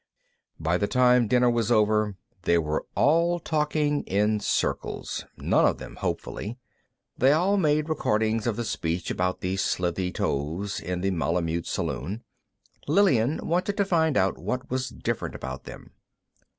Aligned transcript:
By 0.59 0.79
the 0.79 0.87
time 0.87 1.27
dinner 1.27 1.47
was 1.47 1.71
over, 1.71 2.15
they 2.41 2.57
were 2.57 2.87
all 2.95 3.39
talking 3.39 4.01
in 4.05 4.39
circles, 4.39 5.25
none 5.37 5.63
of 5.63 5.77
them 5.77 5.97
hopefully. 5.97 6.57
They 7.19 7.31
all 7.33 7.55
made 7.55 7.87
recordings 7.87 8.47
of 8.47 8.55
the 8.55 8.65
speech 8.65 9.11
about 9.11 9.41
the 9.41 9.57
slithy 9.57 10.11
toves 10.11 10.79
in 10.79 11.01
the 11.01 11.11
Malemute 11.11 11.67
Saloon; 11.67 12.23
Lillian 12.87 13.41
wanted 13.45 13.77
to 13.77 13.85
find 13.85 14.17
out 14.17 14.39
what 14.39 14.71
was 14.71 14.89
different 14.89 15.35
about 15.35 15.65
them. 15.65 15.91